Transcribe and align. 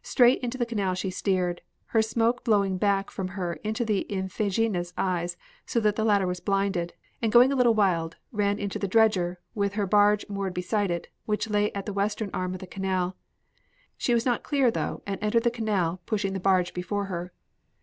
Straight 0.00 0.38
into 0.40 0.56
the 0.56 0.64
canal 0.64 0.94
she 0.94 1.10
steered, 1.10 1.60
her 1.88 2.00
smoke 2.00 2.42
blowing 2.44 2.78
back 2.78 3.10
from 3.10 3.28
her 3.36 3.56
into 3.62 3.84
the 3.84 4.06
Iphigenia's 4.10 4.94
eyes 4.96 5.36
so 5.66 5.80
that 5.80 5.96
the 5.96 6.02
latter 6.02 6.26
was 6.26 6.40
blinded, 6.40 6.94
and 7.20 7.30
going 7.30 7.52
a 7.52 7.54
little 7.54 7.74
wild, 7.74 8.16
ran 8.32 8.58
into 8.58 8.78
the 8.78 8.88
dredger, 8.88 9.38
with 9.54 9.74
her 9.74 9.86
barge 9.86 10.24
moored 10.30 10.54
beside 10.54 10.90
it, 10.90 11.08
which 11.26 11.50
lay 11.50 11.70
at 11.74 11.84
the 11.84 11.92
western 11.92 12.30
arm 12.32 12.54
of 12.54 12.60
the 12.60 12.66
canal. 12.66 13.18
She 13.98 14.14
was 14.14 14.24
not 14.24 14.42
clear 14.42 14.70
though, 14.70 15.02
and 15.06 15.22
entered 15.22 15.42
the 15.42 15.50
canal, 15.50 16.00
pushing 16.06 16.32
the 16.32 16.40
barge 16.40 16.72
before 16.72 17.04
her. 17.12 17.34